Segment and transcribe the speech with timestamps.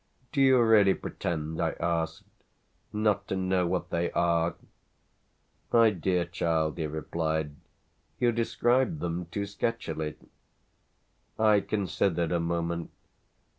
[0.31, 2.23] "Do you really pretend," I asked,
[2.91, 4.55] "not to know what they are?"
[5.71, 7.51] "My dear child," he replied,
[8.19, 10.15] "you describe them too sketchily!"
[11.37, 12.89] I considered a moment.